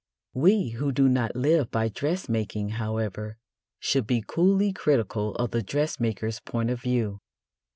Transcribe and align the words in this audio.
We 0.33 0.69
who 0.69 0.91
do 0.91 1.07
not 1.07 1.35
live 1.35 1.69
by 1.69 1.87
dressmaking, 1.89 2.69
however, 2.81 3.37
should 3.79 4.07
be 4.07 4.23
coolly 4.25 4.73
critical 4.73 5.35
of 5.35 5.51
the 5.51 5.61
dressmaker's 5.61 6.39
point 6.39 6.71
of 6.71 6.81
view. 6.81 7.19